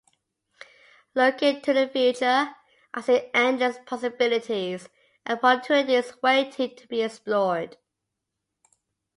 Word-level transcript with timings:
Looking 1.13 1.61
to 1.61 1.73
the 1.73 1.87
future, 1.87 2.55
I 2.91 3.01
see 3.01 3.29
endless 3.35 3.77
possibilities 3.85 4.89
and 5.27 5.37
opportunities 5.37 6.15
waiting 6.23 6.75
to 6.75 6.87
be 6.87 7.03
explored. 7.03 7.77